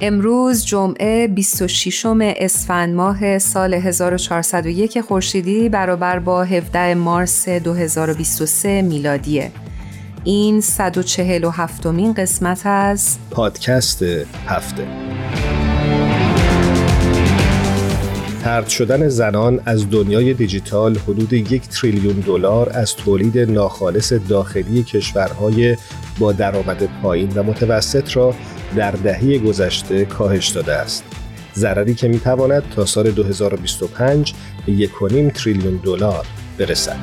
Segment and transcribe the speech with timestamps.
[0.00, 9.50] امروز جمعه 26 اسفند ماه سال 1401 خورشیدی برابر با 17 مارس 2023 میلادیه.
[10.24, 14.02] این 147 مین قسمت از پادکست
[14.46, 14.86] هفته
[18.44, 25.76] ترد شدن زنان از دنیای دیجیتال حدود یک تریلیون دلار از تولید ناخالص داخلی کشورهای
[26.18, 28.34] با درآمد پایین و متوسط را
[28.76, 31.04] در دهه گذشته کاهش داده است.
[31.54, 34.34] ضرری که می تواند تا سال 2025
[34.66, 36.26] به 1.5 تریلیون دلار
[36.58, 36.96] برسد.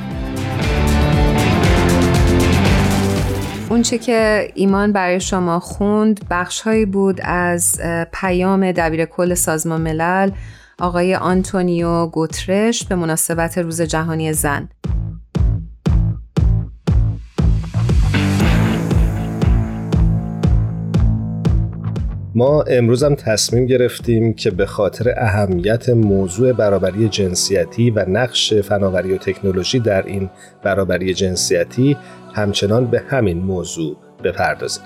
[3.70, 7.80] اونچه که ایمان برای شما خوند بخشهایی بود از
[8.12, 10.30] پیام دبیر کل سازمان ملل
[10.78, 14.68] آقای آنتونیو گوترش به مناسبت روز جهانی زن
[22.36, 29.12] ما امروز هم تصمیم گرفتیم که به خاطر اهمیت موضوع برابری جنسیتی و نقش فناوری
[29.12, 30.30] و تکنولوژی در این
[30.62, 31.96] برابری جنسیتی
[32.34, 34.84] همچنان به همین موضوع بپردازیم.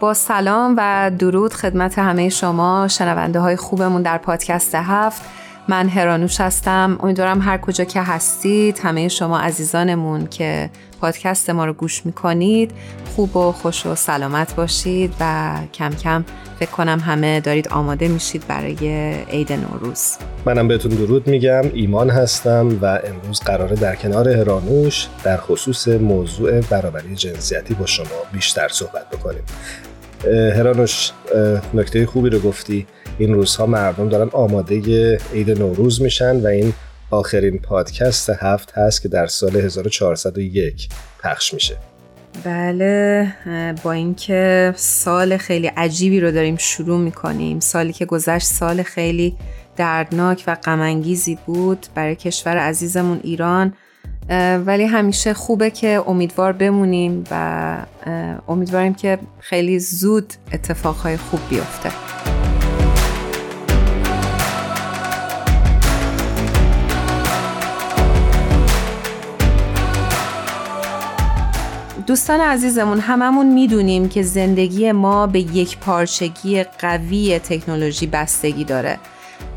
[0.00, 5.22] با سلام و درود خدمت همه شما شنونده های خوبمون در پادکست هفت
[5.68, 10.70] من هرانوش هستم امیدوارم هر کجا که هستید همه شما عزیزانمون که
[11.04, 12.70] پادکست ما رو گوش می‌کنید.
[13.16, 16.24] خوب و خوش و سلامت باشید و کم کم
[16.58, 20.16] فکر کنم همه دارید آماده میشید برای عید نوروز.
[20.44, 21.62] منم بهتون درود میگم.
[21.74, 28.06] ایمان هستم و امروز قراره در کنار هرانوش در خصوص موضوع برابری جنسیتی با شما
[28.32, 29.42] بیشتر صحبت بکنیم.
[30.56, 31.10] هرانوش
[31.74, 32.86] نکته خوبی رو گفتی.
[33.18, 36.72] این روزها مردم دارن آماده عید نوروز میشن و این
[37.10, 40.88] آخرین پادکست هفت هست که در سال 1401
[41.22, 41.76] پخش میشه.
[42.44, 43.34] بله
[43.82, 47.60] با اینکه سال خیلی عجیبی رو داریم شروع می‌کنیم.
[47.60, 49.36] سالی که گذشت سال خیلی
[49.76, 53.74] دردناک و غمانگیزی بود برای کشور عزیزمون ایران
[54.66, 57.76] ولی همیشه خوبه که امیدوار بمونیم و
[58.48, 62.13] امیدواریم که خیلی زود اتفاقهای خوب بیفته.
[72.06, 78.98] دوستان عزیزمون هممون می‌دونیم که زندگی ما به یک پارچگی قوی تکنولوژی بستگی داره.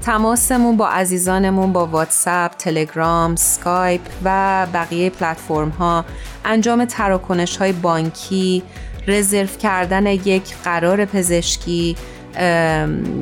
[0.01, 6.05] تماسمون با عزیزانمون با واتساپ، تلگرام، سکایپ و بقیه پلتفرم ها
[6.45, 8.63] انجام تراکنش های بانکی،
[9.07, 11.95] رزرو کردن یک قرار پزشکی،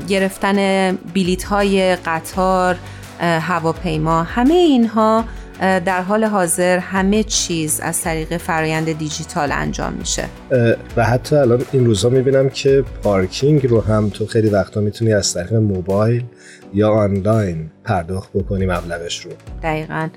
[0.07, 2.77] گرفتن بلیت های قطار،
[3.19, 5.25] هواپیما همه اینها
[5.59, 10.25] در حال حاضر همه چیز از طریق فرایند دیجیتال انجام میشه.
[10.97, 15.33] و حتی الان این روزا می‌بینم که پارکینگ رو هم تو خیلی وقتا می‌تونی از
[15.33, 16.23] طریق موبایل
[16.73, 19.31] یا آنلاین پرداخت بکنی مبلغش رو.
[19.63, 20.09] دقیقا.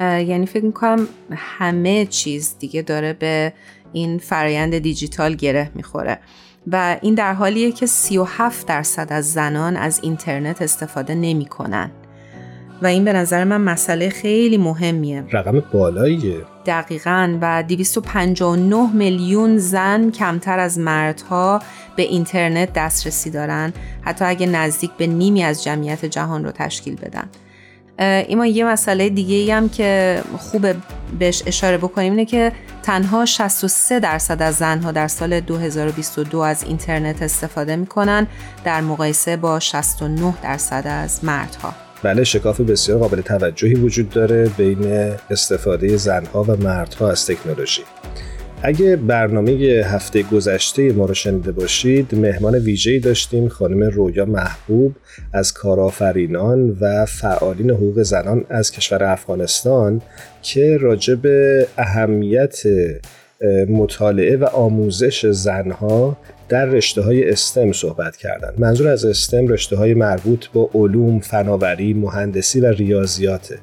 [0.00, 3.52] یعنی فکر می‌کنم همه چیز دیگه داره به
[3.92, 6.18] این فرایند دیجیتال گره می‌خوره.
[6.72, 11.90] و این در حالیه که 37 درصد از زنان از اینترنت استفاده نمی‌کنن.
[12.82, 15.24] و این به نظر من مسئله خیلی مهمیه.
[15.32, 16.36] رقم بالاییه.
[16.66, 21.62] دقیقا و 259 میلیون زن کمتر از مردها
[21.96, 23.72] به اینترنت دسترسی دارن.
[24.02, 27.28] حتی اگه نزدیک به نیمی از جمعیت جهان رو تشکیل بدن.
[27.98, 30.76] ایما یه مسئله دیگه ای هم که خوبه
[31.18, 32.52] بهش اشاره بکنیم اینه که
[32.82, 38.26] تنها 63 درصد از زنها در سال 2022 از اینترنت استفاده می‌کنن
[38.64, 41.74] در مقایسه با 69 درصد از مردها.
[42.02, 47.82] بله شکاف بسیار قابل توجهی وجود داره بین استفاده زنها و مردها از تکنولوژی.
[48.62, 49.52] اگه برنامه
[49.84, 54.94] هفته گذشته ما رو شنیده باشید مهمان ویژه‌ای داشتیم خانم رویا محبوب
[55.32, 60.02] از کارآفرینان و فعالین حقوق زنان از کشور افغانستان
[60.42, 62.62] که راجع به اهمیت
[63.68, 66.16] مطالعه و آموزش زنها
[66.52, 68.54] در رشته های استم صحبت کردند.
[68.58, 73.58] منظور از استم رشته های مربوط با علوم، فناوری، مهندسی و ریاضیاته.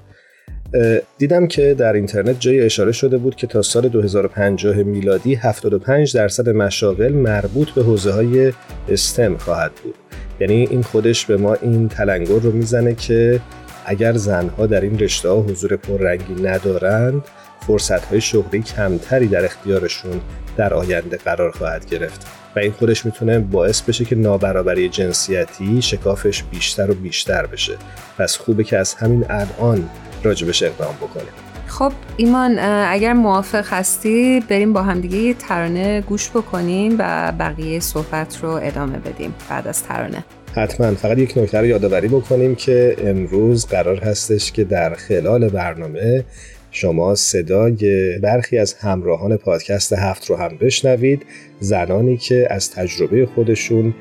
[1.18, 6.50] دیدم که در اینترنت جایی اشاره شده بود که تا سال 2050 میلادی 75 درصد
[6.50, 8.53] مشاغل مربوط به حوزه های
[8.89, 9.95] استم خواهد بود
[10.39, 13.39] یعنی این خودش به ما این تلنگر رو می‌زنه که
[13.86, 17.21] اگر زنها در این رشته ها حضور پررنگی ندارند
[17.68, 20.21] فرصت های شغلی کمتری در اختیارشون
[20.57, 26.44] در آینده قرار خواهد گرفت و این خودش می‌تونه باعث بشه که نابرابری جنسیتی شکافش
[26.44, 27.74] بیشتر و بیشتر بشه.
[28.18, 29.90] پس خوبه که از همین الان
[30.24, 31.32] راجبش اقدام بکنیم.
[31.68, 38.40] خب ایمان اگر موافق هستی بریم با همدیگه یه ترانه گوش بکنیم و بقیه صحبت
[38.44, 40.24] رو ادامه بدیم بعد از ترانه.
[40.56, 40.96] حتما.
[40.96, 46.24] فقط یک نکته رو یادآوری بکنیم که امروز قرار هستش که در خلال برنامه
[46.71, 51.25] شما صدای برخی از همراهان پادکست هفت رو هم بشنوید
[51.60, 53.94] زنانی که از تجربه خودشون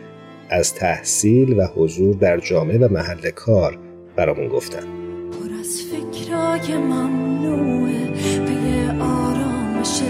[0.50, 3.79] از تحصیل و حضور در جامعه و محل کار
[4.17, 4.99] برامون گفتن.
[6.29, 8.11] فکرای ممنوعه
[8.47, 10.03] به آرامش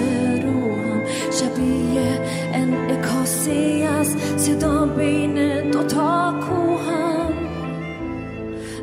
[0.43, 1.03] روحم.
[1.33, 2.21] شبیه
[2.55, 7.33] انعکاسی از صدا بین دوتا کوهم.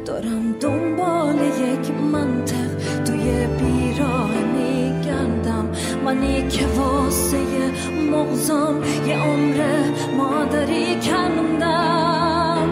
[0.06, 2.65] دارم دنبال یک منطق
[3.32, 5.70] بیراه میگردم
[6.06, 7.38] منی که واسه
[8.12, 9.60] مغزام یه عمر
[10.18, 12.68] مادری کندم.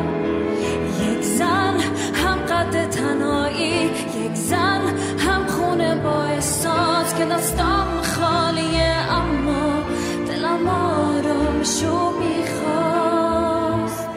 [1.01, 1.75] یک زن
[2.13, 3.89] هم قد تنایی
[4.33, 4.81] زن
[5.17, 9.11] هم خونه با احساس که دستم خالیه.
[9.11, 9.83] اما
[10.27, 14.09] دلم آرامشو می‌خواست.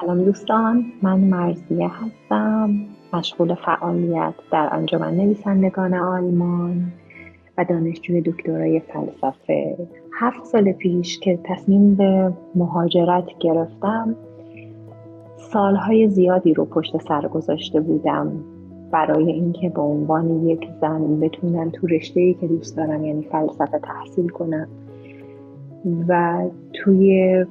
[0.00, 2.70] سلام دوستان من مرزیه هستم.
[3.14, 6.92] مشغول فعالیت در انجمن نویسندگان آلمان
[7.58, 9.76] و دانشجوی دکترای فلسفه.
[10.12, 14.16] هفت سال پیش که تصمیم به مهاجرت گرفتم
[15.36, 18.32] سالهای زیادی رو پشت سر گذاشته بودم
[18.90, 24.28] برای اینکه به عنوان یک زن بتونم تو رشته که دوست دارم یعنی فلسفه تحصیل
[24.28, 24.68] کنم.
[26.08, 27.46] و توی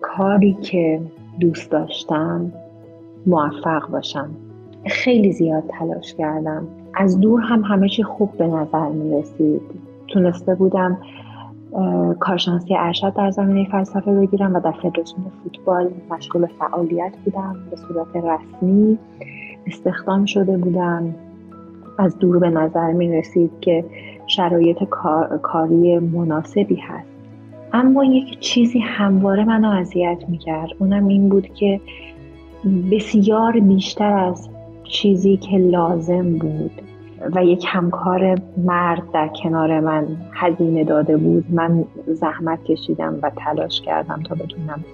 [0.00, 1.00] کاری که
[1.40, 2.52] دوست داشتم
[3.26, 4.30] موفق باشم.
[4.86, 6.66] خیلی زیاد تلاش کردم.
[6.94, 9.60] از دور هم همه چی خوب به نظر می رسید.
[10.08, 10.98] تونسته بودم
[12.20, 17.56] کارشناسی ارشد در زمینه فلسفه بگیرم و در فدراسیون فوتبال مشغول فعالیت بودم.
[17.70, 18.98] به صورت رسمی
[19.66, 21.14] استخدام شده بودم.
[21.98, 23.84] از دور به نظر می رسید که
[24.26, 24.84] شرایط
[25.42, 27.08] کاری مناسبی هست.
[27.72, 30.70] اما یک چیزی همواره منو اذیت می کرد.
[30.78, 31.80] اونم این بود که
[32.92, 34.48] بسیار بیشتر از
[34.88, 36.82] چیزی که لازم بود
[37.34, 41.44] و یک همکار مرد در کنار من هزینه داده بود.
[41.50, 44.84] من زحمت کشیدم و تلاش کردم تا بتونم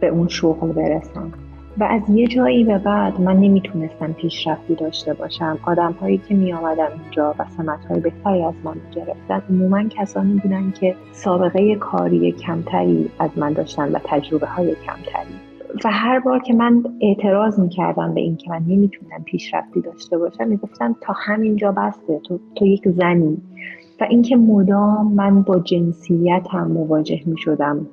[0.00, 1.32] به اون شغل برسم.
[1.78, 5.58] و از یه جایی به بعد من نمی‌تونستم پیشرفتی داشته باشم.
[5.66, 10.40] آدم هایی که می آمدن اونجا و سمت های بهتری از من گرفتن عموما کسانی
[10.40, 15.43] بودن که سابقه کاری کمتری از من داشتن و تجربه های کمتری.
[15.84, 20.48] و هر بار که من اعتراض می‌کردم به این که من نمی‌تونم پیشرفتی داشته باشم
[20.48, 23.42] می‌گفتم تا همینجا بسته تو, تو یک زنی.
[24.00, 27.86] و اینکه مدام من با جنسیت هم مواجه می‌شدم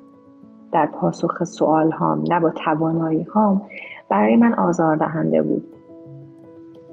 [0.72, 3.62] در پاسخ سوال هام نه با توانایی هام
[4.08, 5.64] برای من آزاردهنده بود.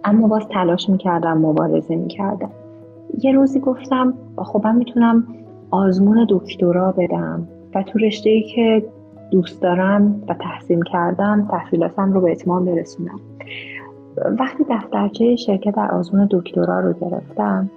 [0.03, 2.51] اما باز تلاش می‌کردم مبارزه می‌کردم.
[3.23, 5.27] یه روزی گفتم خب من می‌تونم
[5.71, 7.47] آزمون دکترا بدم.
[7.75, 8.85] و تو رشته ای که
[9.31, 13.19] دوست دارم و تحصیل کردم تحصیلاتم رو به اتمام برسونم.
[14.39, 17.69] وقتی دفترچه شرکت در آزمون دکترا رو گرفتم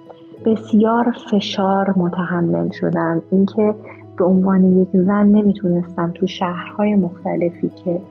[0.45, 3.21] بسیار فشار متحمل شدم.
[3.31, 3.75] اینکه
[4.17, 8.01] به عنوان یک زن نمی‌تونستم تو شهرهای مختلفی که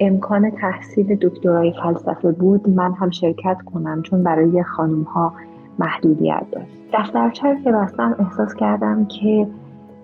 [0.00, 5.32] امکان تحصیل دکترای فلسفه بود من هم شرکت کنم چون برای خانم ها
[5.78, 6.82] محدودیت داشت.
[6.92, 9.46] دفترچه که بستم احساس کردم که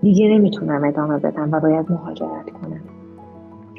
[0.03, 2.81] دیگه نمی‌تونم ادامه بدم و باید مهاجرت کنم.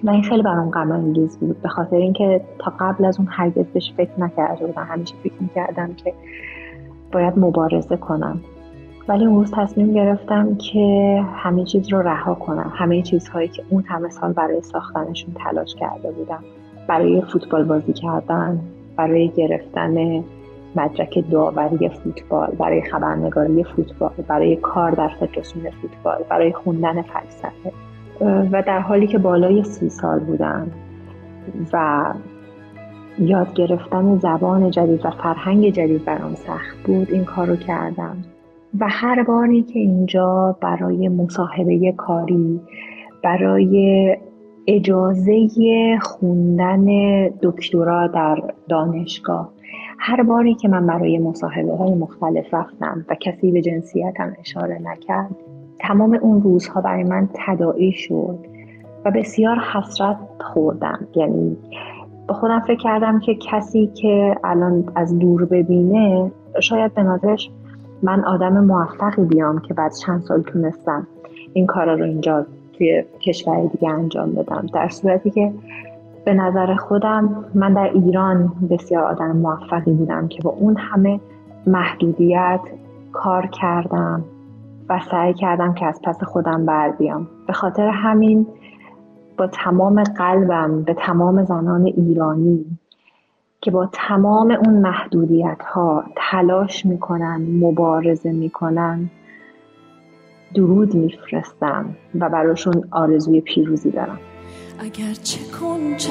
[0.03, 3.65] و این خیلی برام غم انگیز بود به خاطر اینکه تا قبل از اون هرگز
[3.65, 4.87] بهش فکر نکرده بودم.
[4.89, 6.13] همیشه فکر می‌کردم که
[7.11, 8.39] باید مبارزه کنم.
[9.07, 12.71] ولی اون روز تصمیم گرفتم که همه چیز رو رها کنم.
[12.75, 16.43] همه چیزهایی که اون همه سال برای ساختنشون تلاش کرده بودم.
[16.87, 18.59] برای فوتبال بازی کردن
[18.95, 20.23] برای گرفتن
[20.75, 27.71] مدرک داوری فوتبال برای خبرنگاری فوتبال برای کار در فدراسیون فوتبال برای خوندن فلسفه.
[28.51, 30.71] و در حالی که بالای سی سال بودم
[31.73, 32.05] و
[33.19, 38.17] یاد گرفتن زبان جدید و فرهنگ جدید برام سخت بود این کار رو کردم.
[38.79, 42.59] و هر باری که اینجا برای مصاحبه کاری
[43.23, 44.17] برای
[44.67, 45.47] اجازه
[46.01, 46.85] خوندن
[47.27, 48.37] دکترا در
[48.69, 49.51] دانشگاه
[50.01, 55.35] هر باری که من برای مصاحبه های مختلف رفتم و کسی به جنسیتم اشاره نکرد
[55.79, 58.39] تمام اون روزها برای من تداعی شد
[59.05, 61.07] و بسیار حسرت خوردم.
[61.15, 61.57] یعنی
[62.27, 67.49] به خودم فکر کردم که کسی که الان از دور ببینه شاید به نظرش
[68.03, 71.07] من آدم موفقی بیام که بعد چند سال تونستم
[71.53, 74.65] این کارا رو اینجا توی کشور دیگه انجام بدم.
[74.73, 75.53] در صورتی که
[76.29, 81.19] به نظر خودم من در ایران بسیار آدم موفقی بودم که با اون همه
[81.67, 82.59] محدودیت
[83.13, 84.23] کار کردم
[84.89, 87.27] و سعی کردم که از پس خودم بر بیام.
[87.47, 88.47] به خاطر همین
[89.37, 92.65] با تمام قلبم به تمام زنان ایرانی
[93.61, 99.09] که با تمام اون محدودیت ها تلاش می‌کنن مبارزه می‌کنن
[100.55, 101.85] درود میفرستم
[102.19, 104.19] و براشون آرزوی پیروزی دارم.
[104.81, 106.09] اگر چه کن چه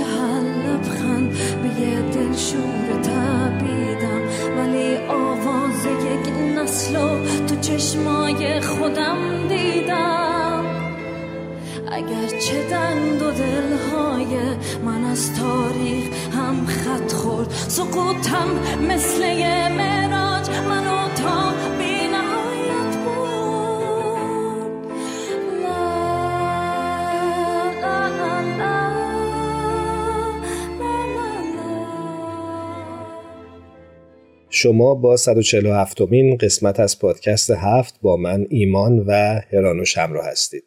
[0.66, 4.20] لبخند به یه دلشور تبیدم
[4.58, 6.92] ولی آواز یک نسل
[7.46, 10.64] تو چشمای خودم دیدم.
[11.92, 18.48] اگر چه دند و دلهای من از تاریخ هم خط خورد سقوطم
[18.88, 21.52] مثل یه مراج منو تا
[34.58, 40.64] شما با 147 مین قسمت از پادکست هفت با من ایمان و هرانوش همراه هستید.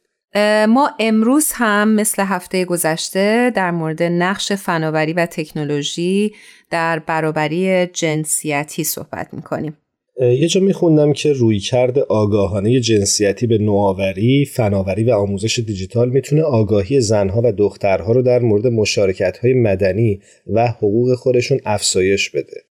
[0.70, 6.32] ما امروز هم مثل هفته گذشته در مورد نقش فناوری و تکنولوژی
[6.70, 9.78] در برابری جنسیتی صحبت می‌کنیم.
[10.22, 16.42] یه جا میخوندم که روی کرد آگاهانه جنسیتی به نوآوری، فناوری و آموزش دیجیتال می‌تونه
[16.42, 22.71] آگاهی زنها و دخترها رو در مورد مشارکت های مدنی و حقوق خودشون افزایش بده.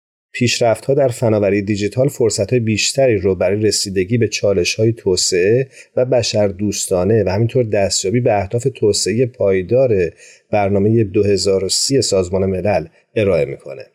[0.87, 2.09] ها در فناوری دیجیتال
[2.49, 4.29] های بیشتری رو برای رسیدگی به
[4.77, 10.11] های توسعه و بشر دوستانه و همینطور دستیابی به اهداف توسعه پایدار
[10.51, 13.85] برنامه 2030 سازمان ملل ارائه می‌کنه.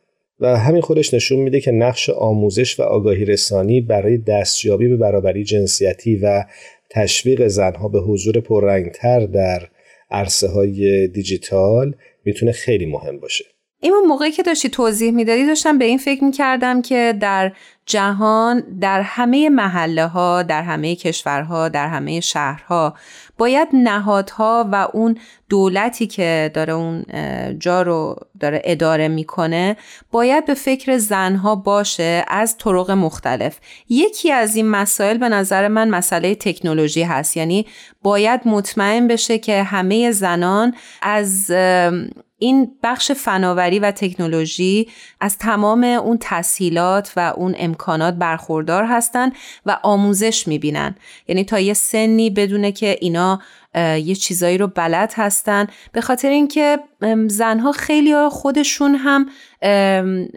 [0.40, 5.44] و همین خودش نشون میده که نقش آموزش و آگاهی رسانی برای دستیابی به برابری
[5.44, 6.44] جنسیتی و
[6.90, 9.68] تشویق زنها به حضور پررنگتر در
[10.10, 11.94] عرصه های دیجیتال
[12.24, 13.44] می‌تونه خیلی مهم باشه.
[13.84, 17.52] این موقعی که داشتی توضیح می‌دادی داشتم به این فکر می‌کردم که در
[17.86, 22.94] جهان در همه محله ها در همه کشورها در همه شهرها
[23.38, 27.04] باید نهادها و اون دولتی که داره اون
[27.58, 29.76] جا رو داره اداره می‌کنه
[30.10, 33.58] باید به فکر زنها باشه از طرق مختلف.
[33.88, 37.36] یکی از این مسائل به نظر من مسئله تکنولوژی هست.
[37.36, 37.66] یعنی
[38.02, 41.50] باید مطمئن بشه که همه زنان از
[42.42, 44.88] این بخش فناوری و تکنولوژی
[45.20, 49.32] از تمام اون تسهیلات و اون امکانات برخوردار هستند
[49.66, 50.94] و آموزش می‌بینن.
[51.28, 53.40] یعنی تا یه سنی بدونه که اینا
[53.74, 55.66] یه چیزایی رو بلد هستن.
[55.92, 56.78] به خاطر اینکه
[57.26, 59.26] زنها خیلی خودشون هم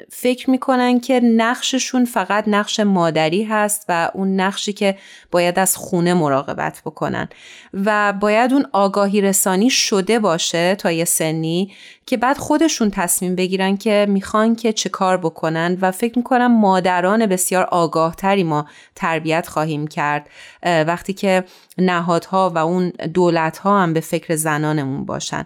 [0.09, 4.97] فکر می‌کنن که نقششون فقط نقش مادری هست و اون نقشی که
[5.31, 7.29] باید از خونه مراقبت بکنن.
[7.73, 11.71] و باید اون آگاهی رسانی شده باشه تا یه سنی.
[12.07, 17.25] که بعد خودشون تصمیم بگیرن که می‌خوان که چه کار بکنن و فکر می‌کنم مادران
[17.25, 20.29] بسیار آگاهتری ما تربیت خواهیم کرد
[20.63, 21.43] وقتی که
[21.77, 25.45] نهادها و اون دولتها هم به فکر زنانمون باشن.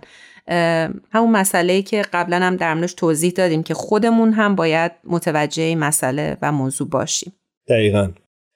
[1.11, 6.37] همون مسئله که قبلا هم در موردش توضیح دادیم که خودمون هم باید متوجه مسئله
[6.41, 7.33] و موضوع باشیم.
[7.67, 8.11] دقیقا.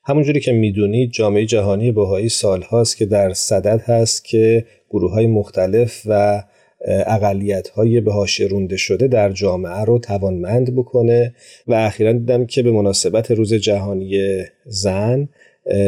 [0.06, 6.02] همونجوری که می‌دونید جامعه جهانی بهایی سالهاست که در صدد هست که گروه های مختلف
[6.06, 6.44] و
[6.88, 8.12] اقلیت های به
[8.50, 11.36] رونده شده در جامعه رو توانمند بکنه
[11.68, 15.30] و اخیرا دیدم که به مناسبت روز جهانی زن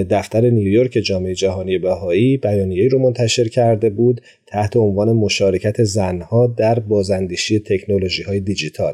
[0.10, 6.80] دفتر نیویورک جامعه جهانی بهایی بیانیه رو منتشر کرده بود تحت عنوان مشارکت زنها در
[6.80, 8.94] بازاندیشی تکنولوژی های دیجیتال.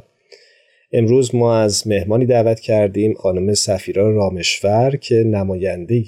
[0.94, 6.04] امروز ما از مهمانی دعوت کردیم خانم سفیرا رامشور که نماینده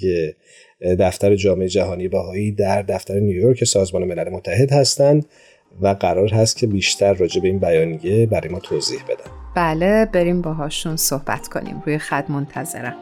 [0.98, 5.26] دفتر جامعه جهانی بهایی در دفتر نیویورک سازمان ملل متحد هستند.
[5.80, 9.30] و قرار هست که بیشتر راجع به این بیانیه برای ما توضیح بدن.
[9.54, 11.82] بله بریم باهاشون صحبت کنیم.
[11.86, 12.94] روی خط منتظرم.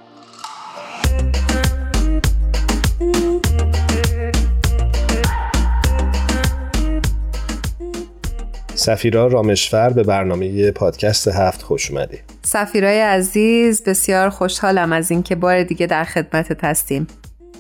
[8.75, 12.19] سفیرا رامشفر به برنامه پادکست هفت خوش اومدی.
[12.43, 17.07] سفیرای عزیز بسیار خوشحالم از اینکه بار دیگه در خدمت هستیم.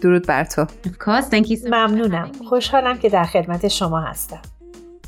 [0.00, 0.66] درود بر تو.
[1.66, 2.30] ممنونم.
[2.48, 4.40] خوشحالم که در خدمت شما هستم.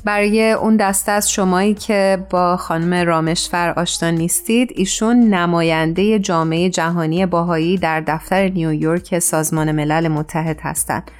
[0.05, 7.25] برای اون دسته از شمایی که با خانم رامشفر آشنا نیستید ایشون نماینده جامعه جهانی
[7.25, 11.11] باهایی در دفتر نیویورک سازمان ملل متحد هستند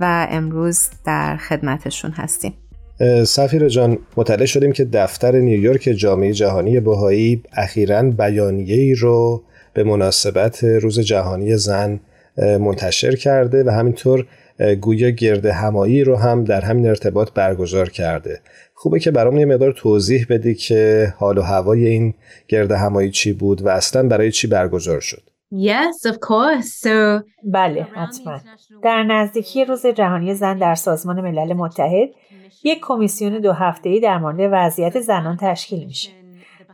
[0.00, 2.54] و امروز در خدمتشون هستیم.
[3.24, 9.42] سفیر جان مطلع شدیم که دفتر نیویورک جامعه جهانی بهایی اخیرا بیانیه ای رو
[9.74, 12.00] به مناسبت روز جهانی زن
[12.36, 14.26] منتشر کرده و همینطور
[14.80, 18.40] گویا گرد همایی رو هم در همین ارتباط برگزار کرده
[18.74, 22.14] خوبه که برامون یه مقدار توضیح بدی که حال و هوای این
[22.48, 26.68] گرد همایی چی بود و اصلا برای چی برگزار شد Yes, of course.
[26.84, 28.40] So, بله حتما
[28.82, 32.08] در نزدیکی روز جهانی زن در سازمان ملل متحد
[32.64, 36.10] یک کمیسیون دو هفته‌ای در مورد وضعیت زنان تشکیل میشه.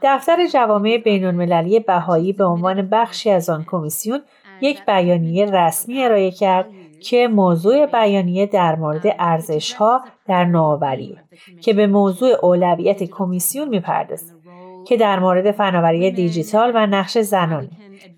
[0.02, 4.20] دفتر جوامع بین المللی بهایی به عنوان بخشی از آن کمیسیون
[4.60, 6.66] یک بیانیه رسمی ارائه کرد
[7.02, 11.18] که موضوع بیانیه در مورد ارزش ها در نوآوری
[11.60, 14.32] که به موضوع اولویت کمیسیون می‌پردازه
[14.86, 17.70] که در مورد فناوری دیجیتال و نقش زنانه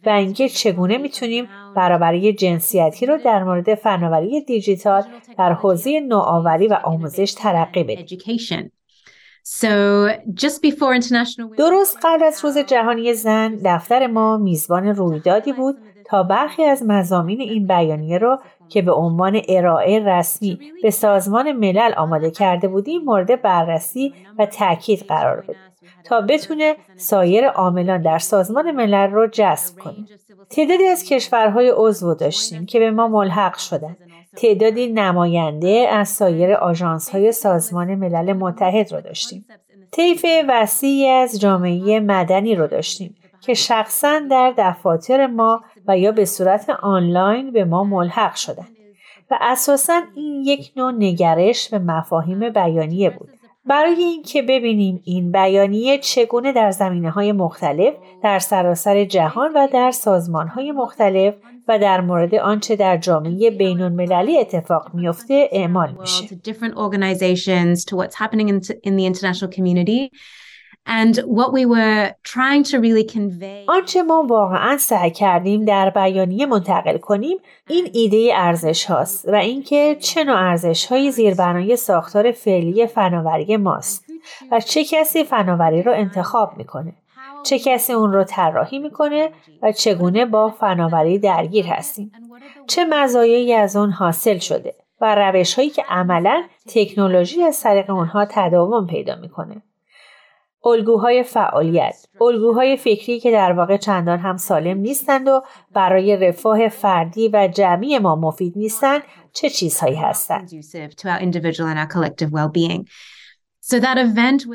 [0.06, 5.02] و اینکه چگونه می‌تونیم برابری جنسیتی رو در مورد فناوری دیجیتال
[5.38, 8.06] در حوزه نوآوری و آموزش ترقی بدیم.
[11.58, 17.40] درست قبل از روز جهانی زن دفتر ما میزبان رویدادی بود تا برخی از مزامین
[17.40, 23.42] این بیانیه را که به عنوان ارائه رسمی به سازمان ملل آماده کرده بودیم مورد
[23.42, 25.56] بررسی و تاکید قرار بده
[26.04, 29.94] تا بتونه سایر عاملان در سازمان ملل رو جذب کنه.
[30.50, 33.96] تعدادی از کشورهای عضو داشتیم که به ما ملحق شدن.
[34.36, 36.58] تعدادی نماینده از سایر
[37.12, 39.46] های سازمان ملل متحد رو داشتیم.
[39.90, 46.24] طیف وسیعی از جامعه مدنی رو داشتیم که شخصا در دفاتر ما و یا به
[46.24, 48.76] صورت آنلاین به ما ملحق شدند
[49.30, 53.28] و اساسا این یک نوع نگرش به مفاهیم بیانیه بود
[53.68, 59.90] برای اینکه ببینیم این بیانیه چگونه در زمینه های مختلف در سراسر جهان و در
[59.90, 61.34] سازمان های مختلف
[61.68, 66.26] و در مورد آنچه در جامعه بین المللی اتفاق میفته اعمال میشه.
[70.88, 76.46] And what we were trying to really convey آنچه ما واقعا سعی کردیم در بیانیه
[76.46, 82.86] منتقل کنیم این ایده ارزش هاست و اینکه چه نوع ارزش های زیربنای ساختار فعلی
[82.86, 84.04] فناوری ماست
[84.50, 86.92] و چه کسی فناوری رو انتخاب می‌کنه
[87.44, 89.30] چه کسی اون رو طراحی می‌کنه
[89.62, 92.12] و چگونه با فناوری درگیر هستیم
[92.66, 98.26] چه مزایایی از اون حاصل شده و روش هایی که عملا تکنولوژی از طریق اونها
[98.30, 99.62] تداوم پیدا می‌کنه.
[100.68, 107.28] الگوهای فعالیت الگوهای فکری که در واقع چندان هم سالم نیستند و برای رفاه فردی
[107.28, 109.02] و جمعی ما مفید نیستند
[109.32, 110.50] چه چیزهایی هستند؟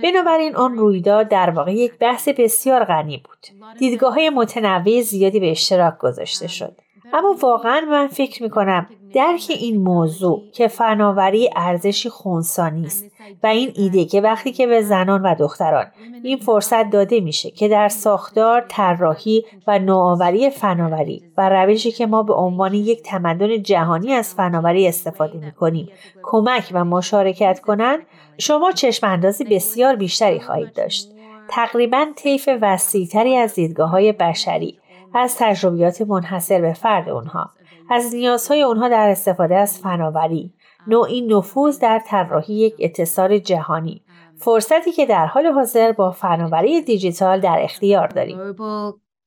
[0.04, 3.78] بنابراین آن رویداد در واقع یک بحث بسیار غنی بود.
[3.80, 6.78] دیدگاه های متنوع زیادی به اشتراک گذاشته شد.
[7.13, 13.06] اما واقعا من فکر می کنم درک این موضوع که فناوری ارزشی خونسانی است
[13.43, 15.86] و این ایده که وقتی که به زنان و دختران
[16.23, 22.23] این فرصت داده میشه که در ساختار طراحی و نوآوری فناوری و روشی که ما
[22.23, 25.89] به عنوان یک تمدن جهانی از فناوری استفاده می‌کنیم
[26.23, 27.99] کمک و مشارکت کنند
[28.38, 31.10] شما چشم اندازی بسیار بیشتری خواهید داشت.
[31.49, 34.80] تقریبا طیف وسیعتری از دیدگاه های بشری.
[35.15, 37.49] از تجربیات منحصر به فرد اونها
[37.89, 40.54] از نیازهای اونها در استفاده از فناوری
[40.88, 44.02] نوعی نفوذ در طراحی یک اتصال جهانی
[44.38, 48.38] فرصتی که در حال حاضر با فناوری دیجیتال در اختیار داریم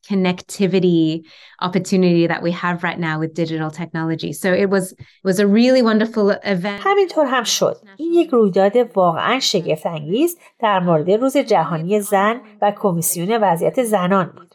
[0.08, 1.22] connectivity
[1.60, 4.32] opportunity that we have right now with digital technology.
[4.32, 6.80] So it was it was a really wonderful event.
[6.84, 7.76] همینطور هم شد.
[7.96, 14.32] این یک رویداد واقعا شگفت انگیز در مورد روز جهانی زن و کمیسیون وضعیت زنان
[14.36, 14.45] بود.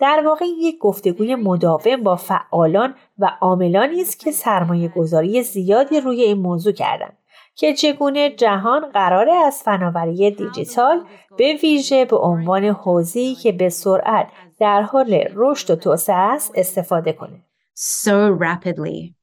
[0.00, 6.22] در واقع یک گفتگوی مداوم با فعالان و عاملانی است که سرمایه گذاری زیادی روی
[6.22, 7.16] این موضوع کردند
[7.54, 11.04] که چگونه جهان قراره از فناوری دیجیتال
[11.38, 14.26] به ویژه به عنوان حوزه‌ای که به سرعت
[14.60, 17.44] در حال رشد و توسعه است استفاده کنه.
[17.76, 19.14] So rapidly.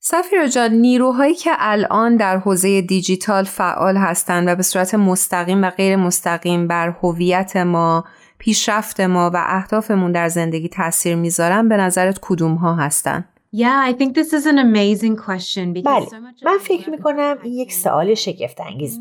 [0.00, 5.70] سفیر جان نیروهایی که الان در حوزه دیجیتال فعال هستند و به صورت مستقیم و
[5.70, 8.04] غیر مستقیم بر هویت ما
[8.38, 13.94] پیشرفت ما و اهدافمون در زندگی تاثیر می‌ذارن به نظرت کدوم ها هستن؟ Yeah, I
[13.94, 16.06] think this is an amazing question بله.
[16.44, 19.00] من فکر می کنم این یک سوال شگفت انگیز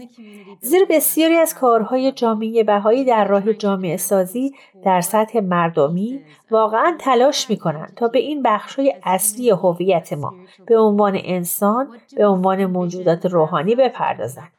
[0.61, 6.21] زیرا بسیاری از کارهای جامعه بهایی در راه جامعه سازی در سطح مردمی
[6.51, 10.33] واقعا تلاش می کنند تا به این بخشای اصلی هویت ما
[10.65, 14.51] به عنوان انسان به عنوان موجودات روحانی بپردازند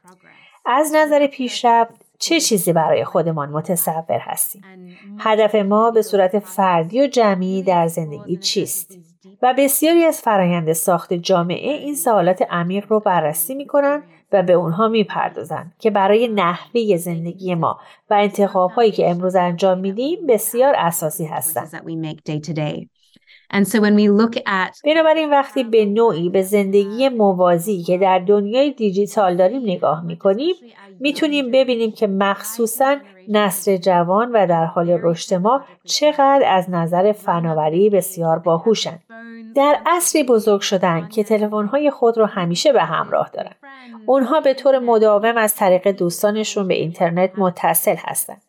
[0.67, 4.63] از نظر پیشرفت چه چیزی برای خودمان متصور هستیم؟
[5.19, 8.99] هدف ما به صورت فردی و جمعی در زندگی چیست؟
[9.43, 14.03] و بسیاری از فرایند ساخت جامعه این سوالات عمیق رو بررسی می کنند
[14.33, 17.79] و به اونها می پردازن که برای نحوه زندگی ما
[18.11, 21.83] و انتخاب هایی که امروز انجام میدیم بسیار اساسی هستند.
[24.85, 30.55] بنابراین وقتی به نوعی به زندگی موازی که در دنیای دیجیتال داریم نگاه می‌کنیم
[31.01, 32.97] می‌تونیم ببینیم که مخصوصا
[33.29, 39.03] نسل جوان و در حال رشد ما چقدر از نظر فناوری بسیار باهوشند
[39.55, 43.55] در عصری بزرگ شدن که تلفن‌های خود رو همیشه به همراه دارن.
[44.07, 48.43] اونها به طور مداوم از طریق دوستانشون به اینترنت متصل هستند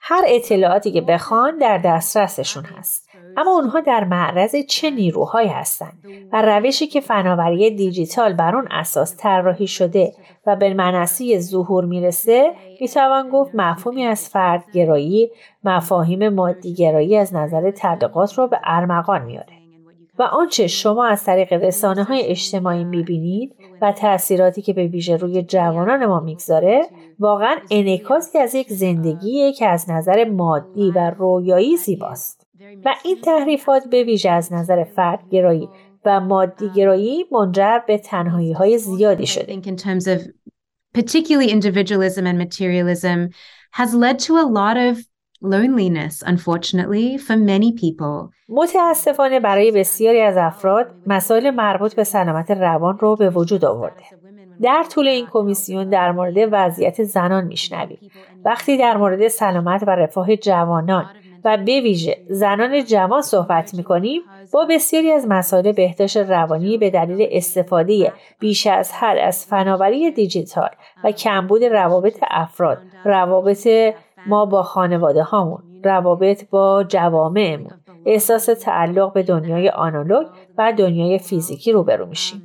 [0.00, 3.03] هر اطلاعاتی که بخوان در دسترسشون هست.
[3.36, 5.98] اما اونها در معرض چه نیروهایی هستند
[6.32, 10.12] و روشی که فناوری دیجیتال بر اون اساس طراحی شده
[10.46, 15.30] و به منصی ظهور می‌رسه می‌توان گفت مفهومی از فردگرایی
[15.64, 19.52] مفاهیم مادیگرایی از نظر تبلیغات رو به ارمغان میاره
[20.18, 25.42] و آنچه شما از طریق رسانه های اجتماعی می‌بینید و تاثیراتی که به ویژه روی
[25.42, 26.86] جوانان ما می‌گذاره
[27.18, 32.43] واقعا انعکاسی از یک زندگیه که از نظر مادی و رویایی زیباست.
[32.84, 35.68] و این تحریفات به ویژه از نظر فردگرایی
[36.04, 39.60] و مادیگرایی منجر به تنهایی های زیادی شده.
[40.98, 43.18] particularly individualism and materialism
[43.72, 44.94] has led to a lot of
[45.54, 48.30] loneliness unfortunately for many people.
[48.48, 54.02] متاسفانه برای بسیاری از افراد مسائل مربوط به سلامت روان رو به وجود آورده.
[54.62, 57.98] در طول این کمیسیون در مورد وضعیت زنان میشنویم.
[58.44, 61.04] وقتی در مورد سلامت و رفاه جوانان
[61.44, 67.28] و به ویژه زنان جوان صحبت می‌کنیم با بسیاری از مسائل بهداشت روانی به دلیل
[67.30, 70.70] استفاده بیش از حد از فناوری دیجیتال
[71.04, 73.68] و کمبود روابط افراد روابط
[74.26, 77.70] ما با خانواده هامون روابط با جوامعمون.
[78.06, 80.26] احساس تعلق به دنیای آنالوگ
[80.58, 82.42] و دنیای فیزیکی روبرو میشیم.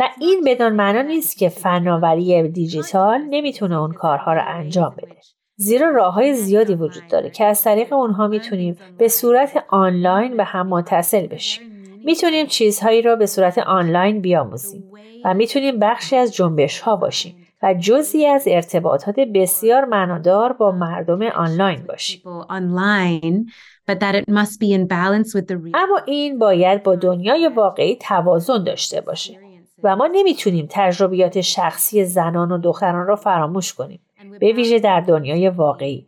[0.00, 5.13] و این بدان معنا نیست که فناوری دیجیتال نمی‌تونه اون کارها رو انجام بده.
[5.56, 10.44] زیرا راه های زیادی وجود داره که از طریق اونها می‌تونیم به صورت آنلاین به
[10.44, 11.64] هم متصل بشیم
[12.04, 14.84] می‌تونیم چیزهایی را به صورت آنلاین بیاموزیم
[15.24, 21.22] و می‌تونیم بخشی از جنبش ها باشیم و جزی از ارتباطات بسیار معنادار با مردم
[21.22, 22.22] آنلاین باشیم.
[25.74, 29.38] اما این باید با دنیای واقعی توازن داشته باشه
[29.82, 34.00] و ما نمی‌تونیم تجربیات شخصی زنان و دختران را فراموش کنیم
[34.40, 36.06] به ویژه در دنیای واقعی.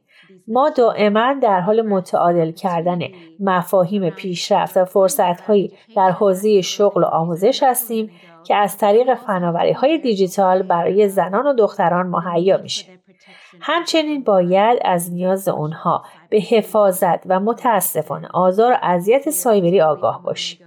[0.48, 3.00] ما دائما در حال متعادل کردن
[3.40, 8.10] مفاهیم پیشرفت و فرصتهایی در حوزه شغل و آموزش هستیم
[8.44, 12.86] که از طریق فناوری های دیجیتال برای زنان و دختران مهیا میشه.
[13.60, 20.65] همچنین باید از نیاز اونها به حفاظت و متاسفانه آزار و اذیت سایبری آگاه باشیم.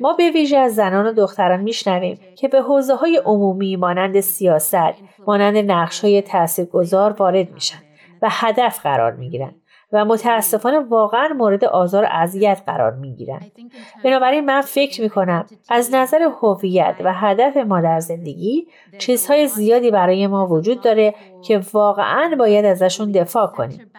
[0.00, 4.94] ما به ویژه از زنان و دختران میشنویم که به حوزه های عمومی مانند سیاست،
[5.26, 7.78] مانند نقش های تاثیرگذار وارد میشن
[8.22, 9.54] و هدف قرار می‌گیرند
[9.92, 13.52] و متاسفانه واقعا مورد آزار و اذیت قرار می گیرند.
[14.04, 18.66] بنابراین من فکر می کنم از نظر هویت و هدف ما در زندگی
[18.98, 23.90] چیزهای زیادی برای ما وجود داره که واقعا باید ازشون دفاع کنیم.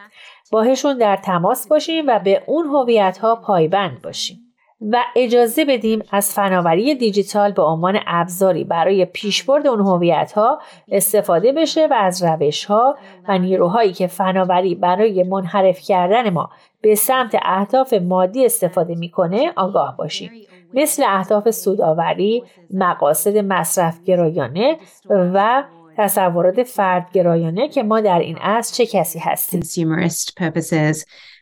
[0.51, 4.48] باهشون در تماس باشیم و به اون هویت ها پایبند باشیم.
[4.81, 10.59] و اجازه بدیم از فناوری دیجیتال به عنوان ابزاری برای پیشبرد اون هویت ها
[10.91, 16.49] استفاده بشه و از روش ها و نیروهایی که فناوری برای منحرف کردن ما
[16.81, 20.31] به سمت اهداف مادی استفاده می‌کنه آگاه باشیم
[20.73, 24.77] مثل اهداف سوداوری، مقاصد مصرف گرایانه
[25.09, 25.63] و
[25.97, 29.59] تصورات فردگرایانه که ما در این عصر چه کسی هستیم.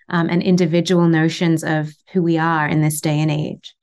[0.09, 3.73] Um, and individual notions of who we are in this day and age.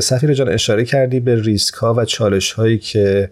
[0.00, 3.30] سفیر جان اشاره کردی به ریسک ها و چالش هایی که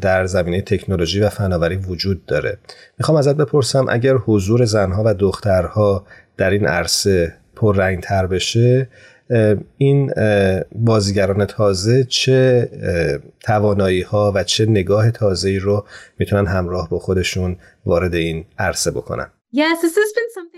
[0.00, 2.58] در زمینه تکنولوژی و فناوری وجود داره
[2.98, 8.88] می‌خوام ازت بپرسم اگر حضور زنها و دخترها در این عرصه پررنگ تر بشه
[9.78, 10.12] این
[10.72, 12.68] بازیگران تازه چه
[13.40, 15.86] توانایی ها و چه نگاه تازه رو
[16.18, 19.30] می‌تونن همراه با خودشون وارد این عرصه بکنن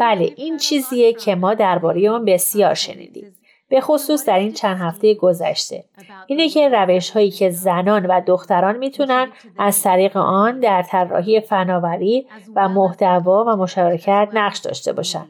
[0.01, 3.37] بله این چیزیه که ما درباره اون بسیار شنیدیم.
[3.69, 5.85] به خصوص در این چند هفته گذشته.
[6.27, 12.27] اینه که روش هایی که زنان و دختران می‌تونن از طریق آن در طراحی فناوری
[12.57, 15.27] و محتوا و مشارکت نقش داشته باشن.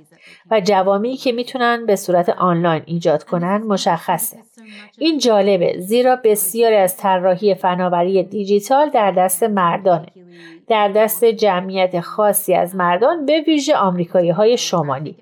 [0.50, 4.36] و جوامی که می‌تونن به صورت آنلاین ایجاد کنن مشخصه.
[4.98, 10.08] این جالبه زیرا بسیاری از طراحی فناوری دیجیتال در دست مردانه.
[10.70, 15.16] در دست جمعیت خاصی از مردان به ویژه آمریکایی های شمالی.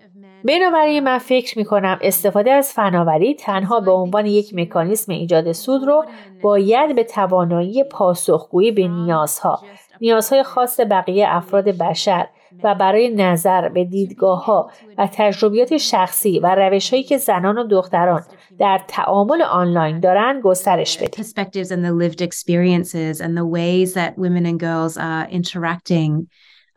[0.45, 5.85] بنابراین من فکر می کنم استفاده از فناوری تنها به عنوان یک مکانیسم ایجاد سود
[5.85, 6.05] رو
[6.43, 9.63] باید به توانایی پاسخگویی به نیازها
[10.01, 12.27] نیازهای خاص بقیه افراد بشر
[12.65, 17.67] و برای نظر به دیدگاه ها و تجربیات شخصی و روش هایی که زنان و
[17.67, 18.23] دختران
[18.59, 21.25] در تعامل آنلاین دارن گسترش بدیم.
[21.25, 26.29] Perspectives and the lived experiences and the ways that women and girls are interacting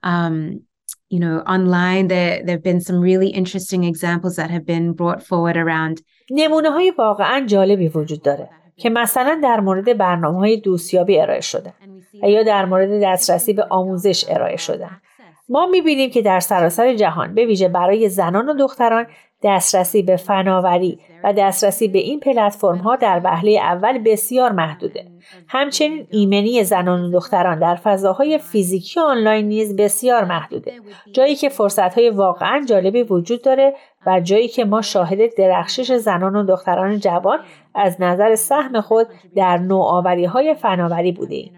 [0.03, 0.36] um,
[1.13, 5.21] you know, online there there have been some really interesting examples that have been brought
[5.29, 11.19] forward around نمونه های واقعا جالبی وجود داره که مثلا در مورد برنامه های دوستیابی
[11.19, 11.73] ارائه شده
[12.23, 15.01] و یا در مورد دسترسی به آموزش ارائه شدن
[15.52, 19.08] ما می‌بینیم که در سراسر جهان به ویژه برای زنان و دختران
[19.44, 25.06] دسترسی به فناوری و دسترسی به این پلتفرم ها در وهله اول بسیار محدوده.
[25.48, 30.74] همچنین ایمنی زنان و دختران در فضاهای فیزیکی آنلاین نیز بسیار محدوده.
[31.14, 33.74] جایی که فرصت های واقعا جالبی وجود داره
[34.06, 37.40] و جایی که ما شاهد درخشش زنان و دختران جوان
[37.76, 41.54] از نظر سهم خود در نوآوری های فناوری بوده ایم.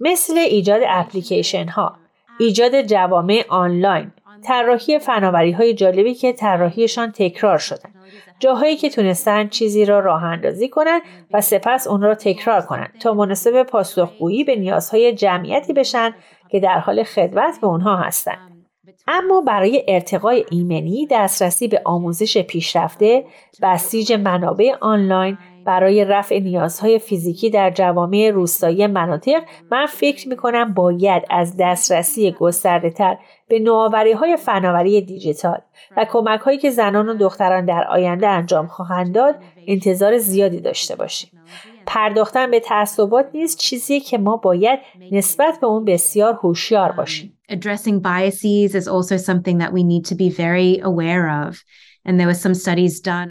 [0.00, 1.96] مثل ایجاد اپلیکیشن ها،
[2.38, 4.12] ایجاد جوامع آنلاین،
[4.44, 7.90] طراحی فناوری های جالبی که طراحیشان تکرار شدن.
[8.38, 13.14] جاهایی که تونستن چیزی را راه اندازی کنند و سپس اون را تکرار کنند تا
[13.14, 16.14] مناسب پاسخگویی به نیازهای جمعیتی بشن
[16.50, 18.38] که در حال خدمت به اونها هستند
[19.08, 23.24] اما برای ارتقای ایمنی دسترسی به آموزش پیشرفته
[23.62, 30.74] بسیج منابع آنلاین برای رفع نیازهای فیزیکی در جوامع روستایی مناطق من فکر می کنم
[30.74, 35.58] باید از دسترسی گسترده تر به نوآوری های فناوری دیجیتال
[35.96, 39.34] و کمک هایی که زنان و دختران در آینده انجام خواهند داد
[39.66, 41.30] انتظار زیادی داشته باشیم.
[41.86, 44.78] پرداختن به تعصبات نیست چیزی که ما باید
[45.12, 47.38] نسبت به اون بسیار هوشیار باشیم.
[47.50, 51.64] Addressing biases is also something that we need to be very aware of.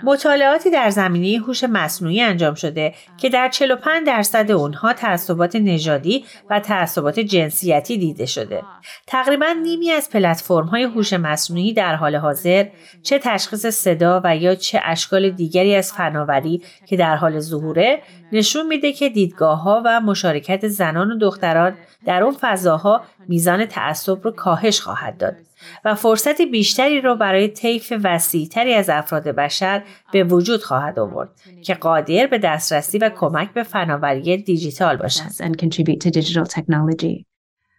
[0.04, 6.60] مطالعاتی در زمینه هوش مصنوعی انجام شده که در 45 درصد اونها تعصبات نژادی و
[6.60, 8.63] تعصبات جنسیتی دیده شده.
[9.08, 12.66] تقریبا نیمی از پلتفرم های هوش مصنوعی در حال حاضر
[13.04, 18.68] چه تشخیص صدا و یا چه اشکال دیگری از فناوری که در حال ظهوره نشون
[18.68, 24.32] میده که دیدگاه ها و مشارکت زنان و دختران در اون فضاها میزان تعصب رو
[24.32, 25.47] کاهش خواهد داد.
[25.86, 31.30] و فرصت بیشتری را برای طیف وسیعتری از افراد بشر به وجود خواهد آورد
[31.64, 35.36] که قادر به دسترسی و کمک به فناوری دیجیتال باشند.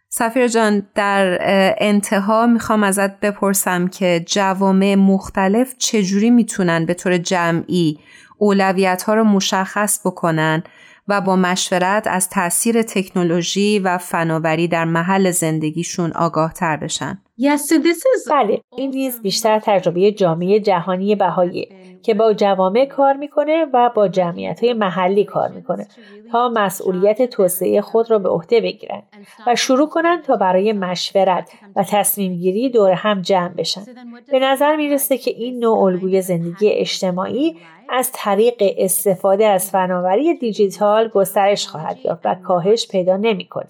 [0.09, 1.39] سفیر جان در
[1.79, 7.99] انتها می‌خوام ازت بپرسم که جوامع مختلف چجوری می‌تونن به طور جمعی
[8.39, 10.63] اولویت ها رو مشخص بکنن
[11.09, 17.23] و با مشورت از تاثیر تکنولوژی و فناوری در محل زندگیشون آگاه تر بشن.
[17.41, 18.31] Yes, so this is...
[18.31, 21.69] بله این نیز بیشتر تجربه جامعه جهانی بهایی
[22.03, 25.87] که با جوامع کار می‌کنه و با جمعیت های محلی کار می‌کنه
[26.33, 29.03] تا مسئولیت توسعه خود را به عهده بگیرن
[29.47, 33.85] و شروع کنند تا برای مشورت و تصمیم گیری دور هم جمع بشن.
[34.33, 37.57] به نظر می‌رسه که این نوع الگوی زندگی اجتماعی
[37.89, 43.67] از طریق استفاده از فناوری دیجیتال گسترش خواهد یافت و کاهش پیدا نمی‌کنه.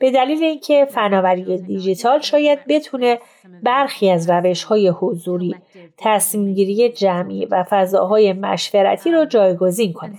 [0.00, 3.18] به دلیل اینکه فناوری دیجیتال شاید بتونه
[3.62, 5.54] برخی از روش های حضوری،
[5.98, 10.18] تصمیمگیری جمعی و فضاهای مشورتی رو جایگزین کنه.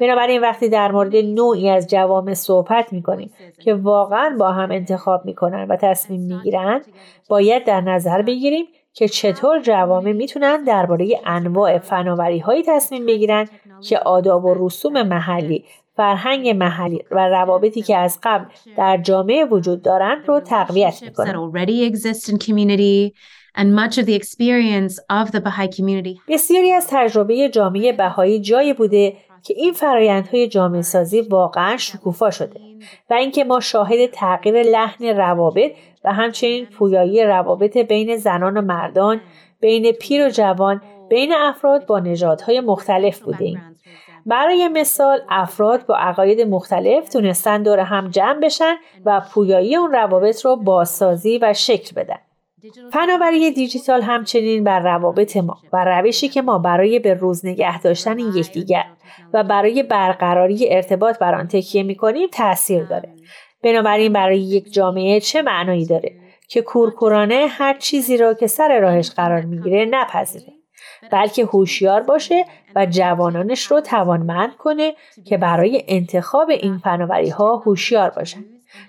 [0.00, 5.66] بنابراین وقتی در مورد نوعی از جوامع صحبت می‌کنیم که واقعا با هم انتخاب می‌کنن
[5.68, 6.82] و تصمیم می‌گیرن
[7.28, 13.48] باید در نظر بگیریم که چطور جوامع می‌تونن درباره انواع فناوری هایی تصمیم بگیرن
[13.88, 15.64] که آداب و رسوم محلی
[15.96, 18.44] فرهنگ محلی و روابطی که از قبل
[18.76, 21.32] در جامعه وجود دارند رو تقویت می‌کنن.
[26.28, 32.60] بسیاری از تجربه جامعه بهایی جایی بوده که این فرایندهای جامعه سازی واقعا شکوفا شده
[33.10, 35.72] و اینکه ما شاهد تغییر لحن روابط
[36.04, 39.20] و همچنین پویایی روابط بین زنان و مردان
[39.60, 43.62] بین پیر و جوان بین افراد با نژادهای مختلف بودیم.
[44.26, 48.74] برای مثال افراد با عقاید مختلف تونستن دور هم جمع بشن
[49.04, 52.18] و پویایی اون روابط رو بازسازی و شکل بدن.
[52.92, 58.18] فناوری دیجیتال همچنین بر روابط ما و روشی که ما برای به روز نگه داشتن
[58.18, 58.84] یکدیگر
[59.32, 63.14] و برای برقراری ارتباط بر آن تکیه می‌کنیم تاثیر داره.
[63.62, 66.12] بنابراین برای یک جامعه چه معنایی داره
[66.48, 70.52] که کورکورانه هر چیزی را که سر راهش قرار می‌گیره نپذیره
[71.12, 72.44] بلکه هوشیار باشه
[72.76, 74.94] و جوانانش رو توانمند کنه
[75.24, 78.44] که برای انتخاب این فناوری ها هوشیار باشن.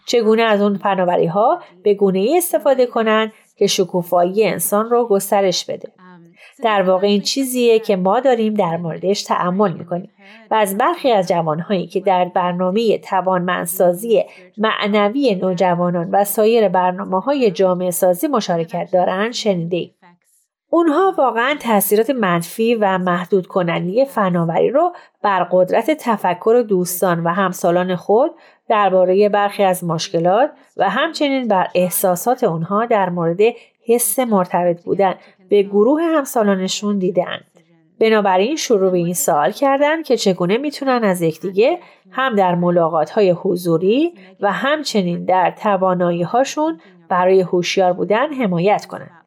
[0.06, 5.65] چگونه از اون فناوری ها به گونه ای استفاده کنند که شکوفایی انسان رو گسترش
[5.65, 5.91] بده.
[6.63, 10.10] در واقع این چیزیه که ما داریم در موردش تعمل می‌کنیم
[10.52, 14.23] و از برخی از جوانهایی که در برنامه توانمندسازی
[14.58, 19.89] معنوی نوجوانان و سایر برنامه های جامعه سازی مشارکت دارند شنیده
[20.69, 27.95] اونها واقعا تاثیرات منفی و محدود کننده فناوری رو بر قدرت تفکر دوستان و همسالان
[27.95, 28.32] خود
[28.69, 33.39] درباره برخی از مشکلات و همچنین بر احساسات اونها در مورد
[33.86, 35.15] حس مرتبط بودن
[35.49, 37.45] به گروه همسالانشون دیدند.
[37.99, 41.80] بنابراین شروع به این سوال کردن که چگونه می‌تونن از یکدیگه
[42.12, 49.26] هم در ملاقات های حضوری و همچنین در توانایی هاشون برای هوشیار بودن حمایت کنند.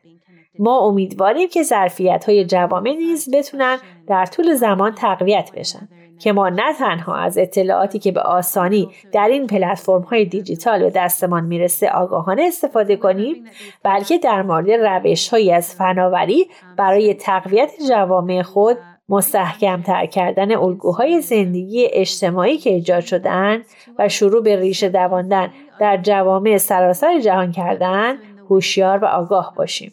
[0.59, 6.48] ما امیدواریم که ظرفیت های جوامع نیز بتونن در طول زمان تقویت بشن که ما
[6.48, 11.88] نه تنها از اطلاعاتی که به آسانی در این پلتفرم های دیجیتال به دستمان می‌رسه
[11.88, 13.44] آگاهانه استفاده کنیم
[13.83, 18.76] بلکه در مورد روش های از فناوری برای تقویت جوامع خود
[19.09, 23.62] مستحکم تر کردن الگوهای زندگی اجتماعی که ایجاد شدن
[23.98, 25.50] و شروع به ریشه دواندن
[25.81, 28.18] در جوامع سراسر جهان کردن
[28.50, 29.92] هوشیار و آگاه باشیم.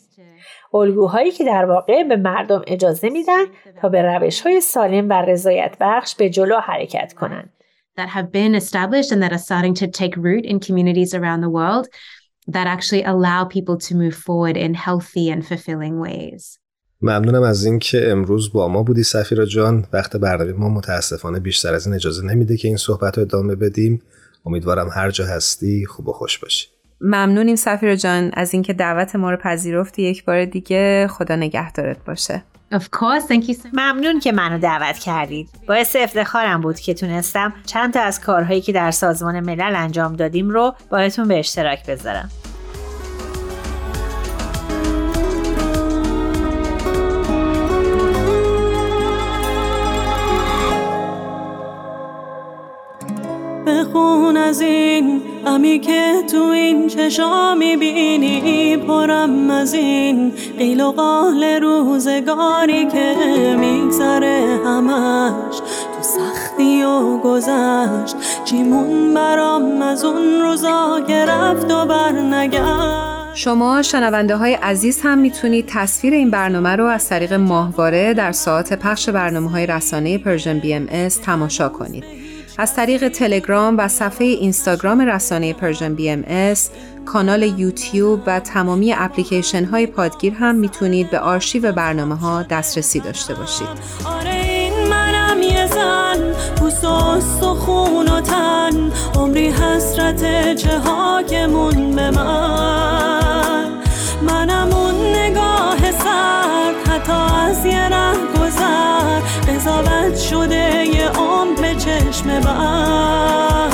[0.74, 3.44] الگوهایی که در واقع به مردم اجازه میدن
[3.82, 7.50] تا به روش های سالم و رضایت بخش به جلو حرکت کنند.
[7.98, 11.50] that have been established and that are starting to take root in communities around the
[11.60, 11.88] world
[12.48, 16.60] that actually allow people to move forward in healthy and fulfilling ways.
[17.02, 21.86] ممنونم از اینکه امروز با ما بودی سفیرا جان وقت برنامه ما متاسفانه بیشتر از
[21.88, 24.02] این اجازه نمیده که این صحبت رو ادامه بدیم
[24.46, 26.68] امیدوارم هر جا هستی خوب و خوش باشی
[27.02, 32.44] ممنونیم سفیر جان از اینکه دعوت ما رو پذیرفتی یک بار دیگه خدا نگهدارت باشه
[32.74, 35.50] Of course, thank you so ممنون که منو دعوت کردید.
[35.68, 40.50] باعث افتخارم بود که تونستم چند تا از کارهایی که در سازمان ملل انجام دادیم
[40.50, 42.30] رو باهاتون به اشتراک بذارم.
[54.44, 62.86] از این غمی که تو این چشا می‌بینی پرم از این قیل و قال روزگاری
[62.86, 63.16] که
[63.60, 65.58] میگذره همش
[65.96, 73.82] تو سختی و گذشت چی موند برام از اون روزا که رفت و برنگشت شما
[73.82, 79.10] شنونده های عزیز هم می‌تونید تصویر این برنامه رو از طریق ماهواره در ساعت پخش
[79.10, 82.23] برنامه های رسانه Persian BM تماشا کنید.
[82.58, 86.70] از طریق تلگرام و صفحه اینستاگرام رسانه Persian BMS،
[87.06, 93.34] کانال یوتیوب و تمامی اپلیکیشن های پادگیر هم می‌تونید به آرشیو برنامه ها دسترسی داشته
[93.34, 93.68] باشید.
[109.74, 113.70] قضاوت شده یه عمر به چشم من.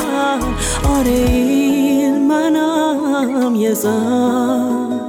[0.98, 5.00] آره این منم یه زن.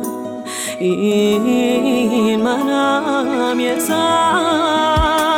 [0.79, 5.30] این منم یه زن.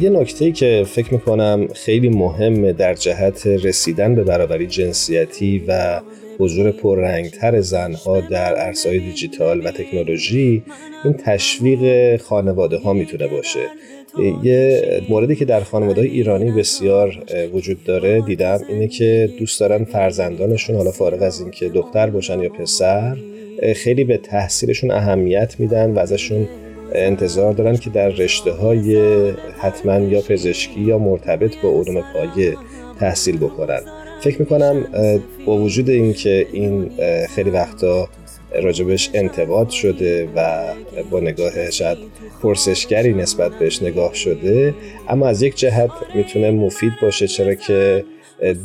[0.00, 6.00] یه نکته که فکر می‌کنم خیلی مهمه در جهت رسیدن به برابری جنسیتی و
[6.38, 10.62] حضور پررنگتر زنها در عرصه‌های دیجیتال و تکنولوژی
[11.04, 13.60] این تشویق خانواده ها می‌تونه باشه.
[14.42, 20.76] یه موردی که در خانواده ایرانی بسیار وجود داره دیدم اینه که دوست دارن فرزندانشون
[20.76, 23.16] حالا فارغ از اینکه دختر باشن یا پسر
[23.76, 26.48] خیلی به تحصیلشون اهمیت میدن و ازشون
[26.94, 28.96] انتظار دارن که در رشته های
[29.58, 32.56] حتما یا پزشکی یا مرتبط با علوم پایه
[33.00, 33.80] تحصیل بکنن
[34.20, 34.86] فکر می‌کنم
[35.46, 36.90] با وجود اینکه این
[37.34, 38.08] خیلی وقتا
[38.62, 40.64] راجبش انتقاد شده و
[41.10, 41.98] با نگاه شاید
[42.42, 44.74] پرسشگری نسبت بهش نگاه شده
[45.08, 48.04] اما از یک جهت می‌تونه مفید باشه چرا که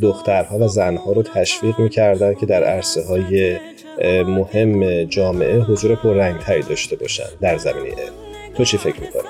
[0.01, 3.57] دخترها و زنها رو تشویق می‌کردن که در عرصه های
[4.27, 7.95] مهم جامعه حضور پررنگتری داشته باشن در زمینه
[8.57, 9.23] تو چی فکر می‌کنی؟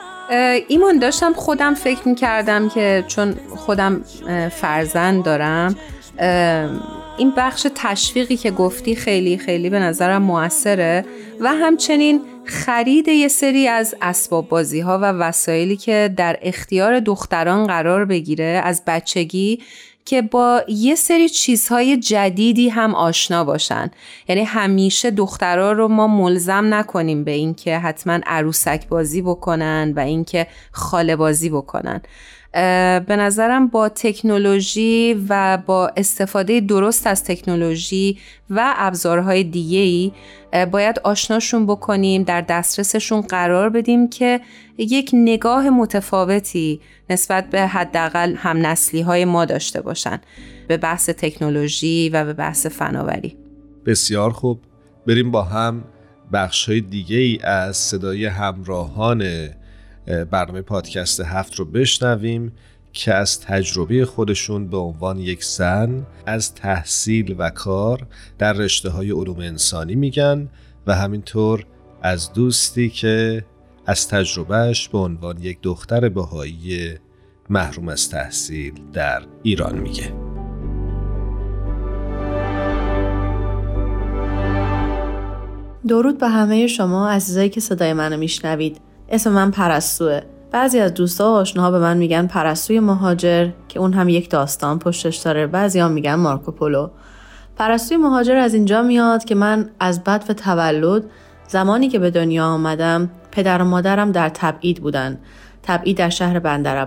[0.68, 4.04] ایمان داشتم خودم فکر می‌کردم که چون خودم
[4.52, 5.76] فرزند دارم
[7.18, 11.06] این بخش تشویقی که گفتی خیلی خیلی به نظرم موثره
[11.40, 17.68] و همچنین خرید یه سری از اسباب بازی ها و وسایلی که در اختیار دختران
[17.68, 19.60] قرار بگیره از بچگی
[20.06, 23.92] که با یه سری چیزهای جدیدی هم آشنا باشن.
[24.28, 30.48] یعنی همیشه دخترها رو ما ملزم نکنیم به اینکه حتما عروسک بازی بکنن و اینکه
[30.72, 32.02] خاله بازی بکنن.
[33.08, 38.18] به نظرم با تکنولوژی و با استفاده درست از تکنولوژی
[38.50, 40.12] و ابزارهای دیگه ای
[40.66, 44.42] باید آشناشون بکنیم در دسترسشون قرار بدیم که
[44.78, 50.20] یک نگاه متفاوتی نسبت به حداقل هم نسلی های ما داشته باشن
[50.68, 53.38] به بحث تکنولوژی و به بحث فناوری.
[53.86, 54.60] بسیار خوب.
[55.08, 55.84] بریم با هم
[56.34, 59.50] بخش های دیگه ای از صدای همراهان
[60.06, 62.52] برنامه پادکست هفت رو بشنویم.
[62.96, 69.12] که از تجربه خودشون به عنوان یک زن از تحصیل و کار در رشته های
[69.12, 70.50] علوم انسانی میگن
[70.88, 71.66] و همینطور
[72.02, 73.46] از دوستی که
[73.86, 76.94] از تجربهش به عنوان یک دختر بهایی
[77.50, 80.14] محروم از تحصیل در ایران میگه.
[85.88, 88.85] درود به همه شما عزیزایی که صدای منو میشنوید.
[89.10, 90.22] اسم من پرستوه.
[90.52, 94.80] بعضی از دوستا و آشناها به من میگن پرستوی مهاجر که اون هم یک داستان
[94.80, 95.48] پشتش داره.
[95.48, 96.90] بعضی هم میگن مارکوپولو
[97.56, 101.04] پرستوی مهاجر از اینجا میاد که من از بد و تولد
[101.48, 105.20] زمانی که به دنیا آمدم پدر و مادرم در تبعید بودن.
[105.64, 106.78] تبعید در شهر بندر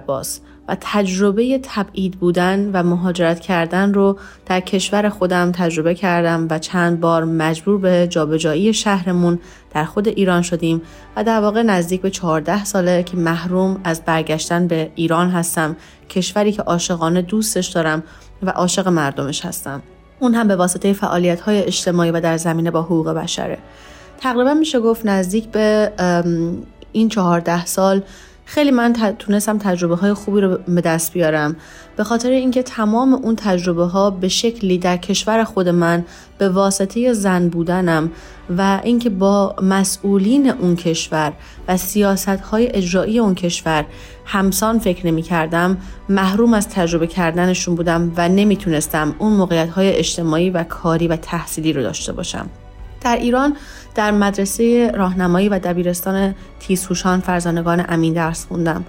[0.68, 7.00] و تجربه تبعید بودن و مهاجرت کردن رو در کشور خودم تجربه کردم و چند
[7.00, 9.38] بار مجبور به جابجایی شهرمون
[9.74, 10.82] در خود ایران شدیم
[11.16, 15.76] و در واقع نزدیک به 14 ساله که محروم از برگشتن به ایران هستم
[16.10, 18.02] کشوری که عاشقانه دوستش دارم
[18.42, 19.82] و عاشق مردمش هستم.
[20.20, 23.58] اون هم به واسطه فعالیت های اجتماعی و در زمینه با حقوق بشره.
[24.20, 25.92] تقریبا میشه گفت نزدیک به
[26.92, 28.02] این چهارده سال
[28.50, 31.56] خیلی من تونستم تجربه های خوبی رو به دست بیارم.
[31.96, 36.04] به خاطر اینکه تمام اون تجربه ها به شکلی در کشور خود من
[36.38, 38.10] به واسطه زن بودنم
[38.58, 41.32] و اینکه با مسئولین اون کشور
[41.68, 43.84] و سیاست های اجرایی اون کشور
[44.24, 45.78] همسان فکر نمی کردم
[46.08, 51.72] محروم از تجربه کردنشون بودم و نمی‌تونستم اون موقعیت های اجتماعی و کاری و تحصیلی
[51.72, 52.50] رو داشته باشم.
[53.00, 53.56] در ایران
[53.98, 58.84] در مدرسه راهنمایی و دبیرستان تیزهوشان فرزانگان امین درس خوندم.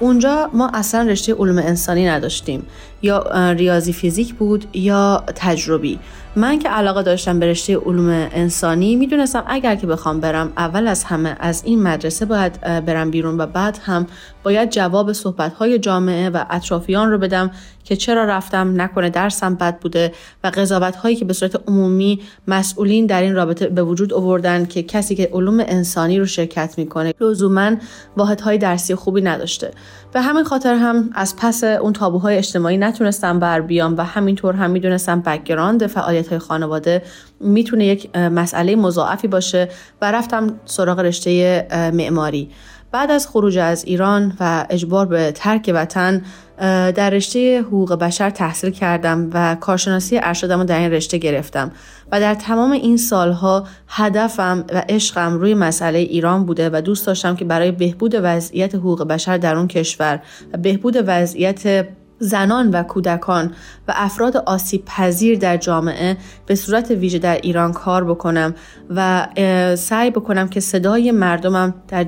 [0.00, 2.66] اونجا ما اصلا رشته علوم انسانی نداشتیم.
[3.02, 5.98] یا ریاضی فیزیک بود یا تجربی.
[6.36, 11.04] من که علاقه داشتم به رشته علوم انسانی می‌دونستم اگر که بخوام برم اول از
[11.04, 14.06] همه از این مدرسه باید برم بیرون و بعد هم
[14.42, 17.50] باید جواب صحبت جامعه و اطرافیان رو بدم
[17.84, 20.12] که چرا رفتم نکنه درسم بد بوده
[20.44, 24.82] و قضاوت هایی که به صورت عمومی مسئولین در این رابطه به وجود آوردن که
[24.82, 27.70] کسی که علوم انسانی رو شرکت می‌کنه لزوما
[28.16, 29.70] واحدهای درسی خوبی نداشته.
[30.12, 34.70] به همین خاطر هم از پس اون تابوهای اجتماعی نتونستم بر بیام و همینطور هم
[34.70, 37.02] می‌دونستم background فعالیت های خانواده
[37.40, 39.68] می‌تونه یک مسئله مضاعفی باشه
[40.02, 42.50] و رفتم سراغ رشته معماری.
[42.92, 46.22] بعد از خروج از ایران و اجبار به ترک وطن
[46.94, 51.72] در رشته حقوق بشر تحصیل کردم و کارشناسی ارشدم رو در این رشته گرفتم
[52.12, 57.36] و در تمام این سالها هدفم و عشقم روی مسئله ایران بوده و دوست داشتم
[57.36, 60.22] که برای بهبود وضعیت حقوق بشر در اون کشور
[60.52, 61.86] و بهبود وضعیت
[62.20, 63.52] زنان و کودکان
[63.88, 66.16] و افراد آسیب پذیر در جامعه
[66.46, 68.54] به صورت ویژه در ایران کار بکنم
[68.90, 69.26] و
[69.76, 72.04] سعی بکنم که صدای مردمم در,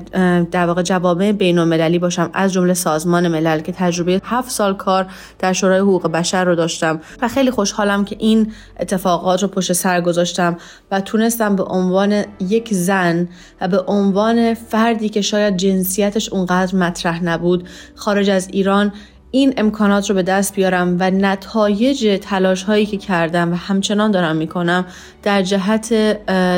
[0.51, 2.29] در واقع جوامع بین المللی باشم.
[2.33, 5.05] از جمله سازمان ملل که تجربه هفت سال کار
[5.39, 10.01] در شورای حقوق بشر رو داشتم و خیلی خوشحالم که این اتفاقات رو پشت سر
[10.01, 10.57] گذاشتم
[10.91, 13.27] و تونستم به عنوان یک زن
[13.61, 18.93] و به عنوان فردی که شاید جنسیتش اونقدر مطرح نبود خارج از ایران
[19.35, 24.35] این امکانات رو به دست بیارم و نتایج تلاش هایی که کردم و همچنان دارم
[24.35, 24.85] می‌کنم
[25.23, 25.93] در جهت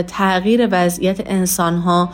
[0.07, 2.09] تغییر وضعیت انسان ها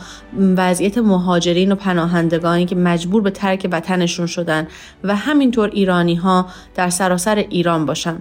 [0.56, 4.68] وضعیت مهاجرین و پناهندگانی که مجبور به ترک وطنشون شدن
[5.04, 8.16] و همینطور ایرانی ها در سراسر ایران باشن.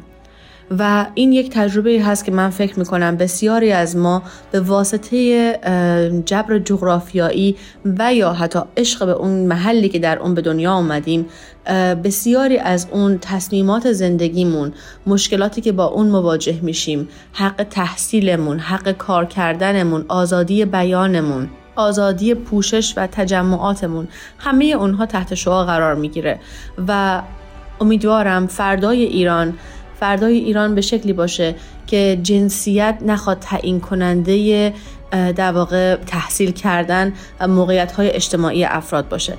[0.80, 5.54] و این یک تجربه هست که من فکر می‌کنم بسیاری از ما به واسطه
[6.26, 7.56] جبر جغرافیایی
[7.86, 11.26] و یا حتی عشق به اون محلی که در اون به دنیا آمدیم
[12.04, 14.74] بسیاری از اون تصمیمات زندگیمون
[15.08, 22.94] مشکلاتی که با اون مواجه میشیم حق تحصیلمون حق کار کردنمون آزادی بیانمون آزادی پوشش
[22.98, 24.08] و تجمعاتمون
[24.38, 26.40] همه اونها تحت شعا قرار می‌گیره.
[26.88, 27.22] و
[27.82, 29.54] امیدوارم فردای ایران
[30.02, 31.56] فردای ایران به شکلی باشه
[31.88, 34.74] که جنسیت نخواد تعیین کننده
[35.12, 39.34] در واقع تحصیل کردن و موقعیت های اجتماعی افراد باشه.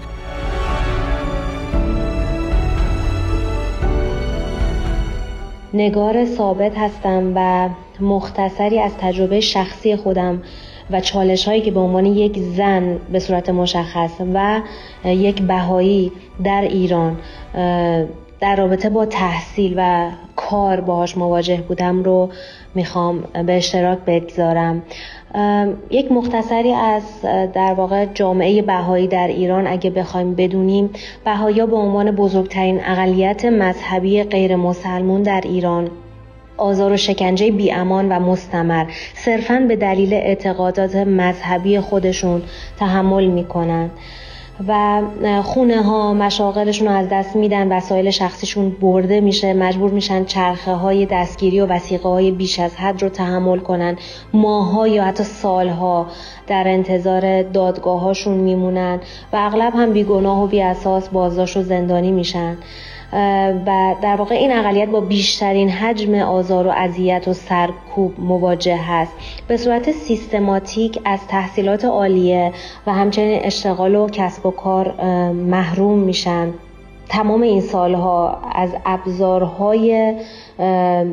[5.74, 7.68] نگار ثابت هستم و
[8.00, 10.42] مختصری از تجربه شخصی خودم
[10.90, 14.62] و چالش هایی که به عنوان یک زن به صورت مشخص و
[15.04, 16.12] یک بهایی
[16.44, 17.16] در ایران
[18.42, 22.28] در رابطه با تحصیل و کار باهاش مواجه بودم رو
[22.74, 24.82] می‌خوام به اشتراک بگذارم.
[25.90, 27.02] یک مختصری از
[27.52, 30.90] در واقع جامعه بهایی در ایران اگه بخوایم بدونیم
[31.24, 35.90] بهایی به عنوان بزرگترین اقلیت مذهبی غیر مسلمون در ایران.
[36.56, 38.86] آزار و شکنجه بیامان و مستمر.
[39.14, 42.42] صرفا به دلیل اعتقادات مذهبی خودشون
[42.78, 43.90] تحمل می‌کنن
[44.68, 45.02] و
[45.42, 51.06] خونه ها مشاغلشون رو از دست میدن وسایل شخصیشون برده میشه مجبور میشن چرخه های
[51.06, 53.96] دستگیری و وسیقه های بیش از حد رو تحمل کنن.
[54.32, 56.06] ماها یا حتی سالها
[56.46, 59.00] در انتظار دادگاه هاشون میمونن
[59.32, 62.56] و اغلب هم بیگناه و بی اساس بازداشت و زندانی میشن.
[63.66, 69.12] و در واقع این اقلیت با بیشترین حجم آزار و اذیت و سرکوب مواجه هست.
[69.48, 72.52] به صورت سیستماتیک از تحصیلات عالیه
[72.86, 74.92] و همچنین اشتغال و کسب و کار
[75.32, 76.52] محروم میشن.
[77.08, 80.14] تمام این سالها از ابزارهای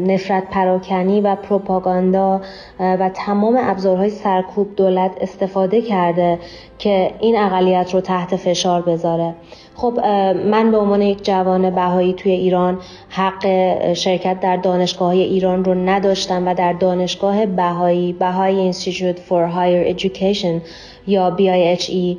[0.07, 2.41] نفرت پراکنی و پروپاگاندا
[2.79, 6.39] و تمام ابزارهای سرکوب دولت استفاده کرده
[6.77, 9.33] که این اقلیت رو تحت فشار بذاره.
[9.81, 9.99] خب
[10.45, 12.77] من به عنوان یک جوان بهایی توی ایران
[13.09, 13.45] حق
[13.93, 19.95] شرکت در دانشگاه های ایران رو نداشتم و در دانشگاه بهایی بهایی Institute for Higher
[19.95, 20.61] Education
[21.07, 22.17] یا BIHE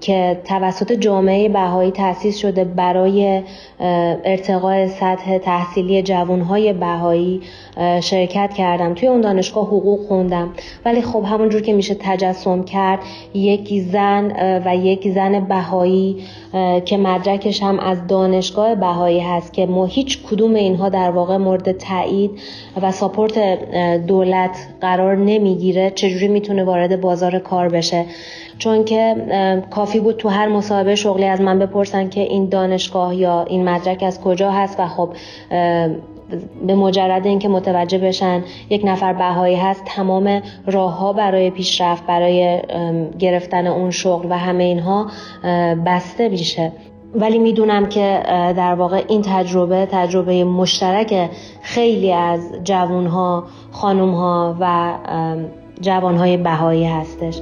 [0.00, 3.42] که توسط جامعه بهایی تأسیس شده برای
[4.24, 7.40] ارتقاء سطح تحصیلی جوانهای بهایی
[8.00, 8.94] شرکت کردم.
[8.94, 10.48] توی اون دانشگاه حقوق خوندم.
[10.84, 12.98] ولی خب همونجور که میشه تجسم کرد
[13.34, 14.32] یک زن
[14.66, 16.16] و یک زن بهایی
[16.84, 21.72] که مدرکش هم از دانشگاه بهایی هست که ما هیچ کدوم اینها در واقع مورد
[21.72, 22.30] تایید
[22.82, 23.38] و ساپورت
[24.06, 25.90] دولت قرار نمی‌گیره.
[25.90, 28.04] چجوری می‌تونه وارد بازار کار بشه؟
[28.58, 29.16] چون که
[29.70, 34.02] کافی بود تو هر مصاحبه شغلی از من بپرسن که این دانشگاه یا این مدرک
[34.02, 35.12] از کجا هست و خب
[36.66, 42.60] به مجرد اینکه متوجه بشن یک نفر بهایی هست تمام راه ها برای پیشرفت برای
[43.18, 45.06] گرفتن اون شغل و همه اینها
[45.86, 46.72] بسته میشه.
[47.14, 48.22] ولی می‌دونم که
[48.56, 51.30] در واقع این تجربه تجربه مشترک
[51.62, 54.92] خیلی از جوانها خانومها و
[55.80, 57.40] جوانهای بهایی هستش.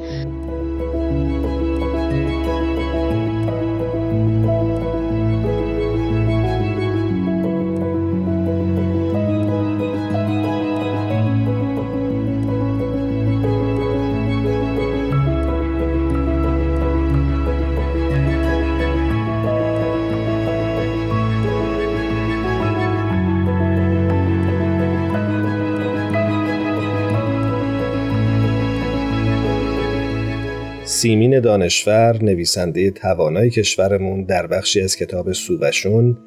[31.07, 36.19] سیمین دانشور نویسنده توانای کشورمون در بخشی از کتاب سوبشون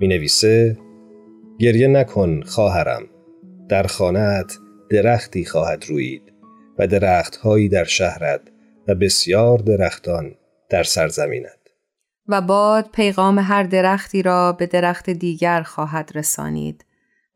[0.00, 0.78] می نویسه
[1.58, 3.02] گریه نکن خواهرم
[3.68, 4.58] در خانهت
[4.90, 6.22] درختی خواهد روید
[6.78, 8.40] و درختهایی در شهرت
[8.88, 10.34] و بسیار درختان
[10.70, 11.70] در سرزمینت
[12.28, 16.84] و باد پیغام هر درختی را به درخت دیگر خواهد رسانید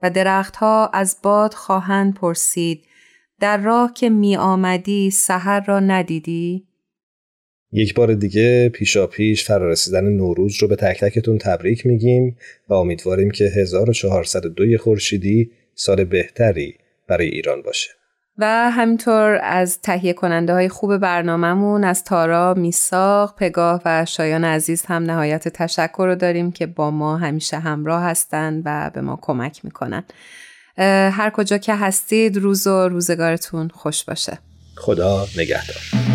[0.03, 2.85] و درختها از باد خواهند پرسید
[3.41, 6.72] در راه که می آمدی سحر را ندیدی؟
[7.73, 12.37] یک بار دیگه پیشا پیش فرارسیدن نوروز رو به تک تکتون تبریک میگیم
[12.69, 16.75] و امیدواریم که 1402 خورشیدی سال بهتری
[17.09, 17.91] برای ایران باشه.
[18.39, 24.85] و همینطور از تهیه کننده های خوب برنامهمون از تارا، میساق، پگاه و شایان عزیز
[24.87, 29.65] هم نهایت تشکر رو داریم که با ما همیشه همراه هستند و به ما کمک
[29.65, 30.05] می‌کنن.
[31.13, 34.39] هر کجا که هستید روز و روزگارتون خوش باشه.
[34.77, 36.12] خدا نگهدار.